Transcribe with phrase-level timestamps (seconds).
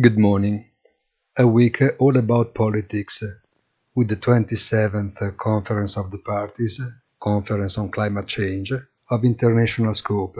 [0.00, 0.66] Good morning.
[1.36, 3.20] A week all about politics,
[3.96, 6.80] with the 27th Conference of the Parties,
[7.18, 8.74] Conference on Climate Change,
[9.10, 10.36] of international scope,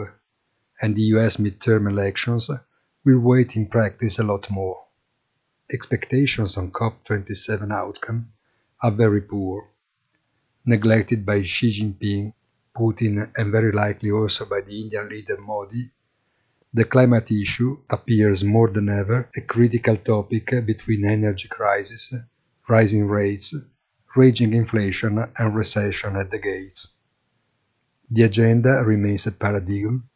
[0.81, 2.49] and the US midterm elections
[3.03, 4.77] will wait in practice a lot more.
[5.73, 8.31] Expectations on COP27 outcome
[8.81, 9.67] are very poor,
[10.63, 12.33] neglected by Xi Jinping,
[12.73, 15.91] Putin, and very likely also by the Indian leader Modi
[16.71, 22.13] the climate issue appears more than ever a critical topic between energy crisis,
[22.67, 23.55] rising rates,
[24.15, 26.95] raging inflation and recession at the gates.
[28.11, 30.09] The agenda remains a paradigm,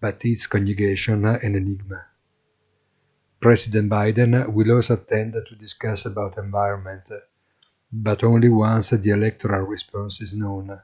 [0.00, 2.04] but its conjugation an enigma.
[3.40, 7.08] President Biden will also attend to discuss about environment,
[7.90, 10.78] but only once the electoral response is known,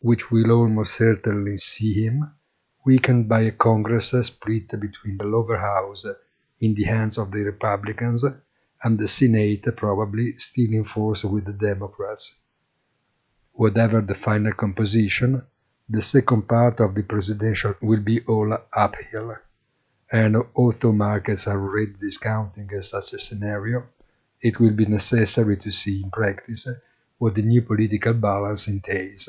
[0.00, 2.34] which will almost certainly see him
[2.84, 6.06] weakened by a Congress split between the lower house
[6.60, 8.24] in the hands of the Republicans
[8.82, 12.36] and the Senate probably still in force with the Democrats.
[13.52, 15.42] Whatever the final composition,
[15.88, 19.36] the second part of the presidential will be all uphill,
[20.12, 23.84] and although markets are already discounting such a scenario,
[24.40, 26.68] it will be necessary to see in practice
[27.16, 29.28] what the new political balance entails.